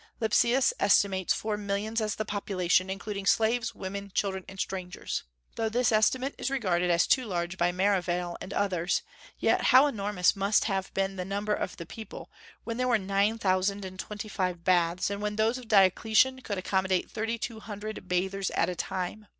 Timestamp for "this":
5.69-5.91